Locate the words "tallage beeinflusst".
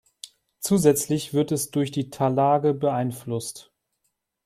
2.09-3.71